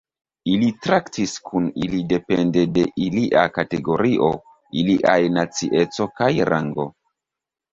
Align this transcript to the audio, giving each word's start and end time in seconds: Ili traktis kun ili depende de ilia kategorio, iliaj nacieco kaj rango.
Ili 0.51 0.67
traktis 0.85 1.33
kun 1.49 1.67
ili 1.87 1.99
depende 2.13 2.63
de 2.77 2.85
ilia 3.09 3.43
kategorio, 3.59 4.31
iliaj 4.83 5.19
nacieco 5.37 6.09
kaj 6.23 6.33
rango. 6.53 6.89